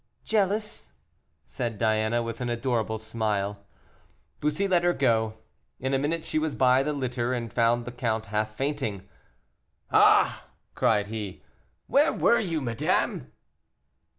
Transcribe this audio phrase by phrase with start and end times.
[0.25, 0.93] "Jealous!"
[1.45, 3.59] said Diana, with an adorable smile.
[4.39, 5.35] Bussy let her go.
[5.79, 9.07] In a minute she was by the litter, and found the count half fainting.
[9.91, 11.43] "Ah!" cried he,
[11.85, 13.31] "where were you, madame?"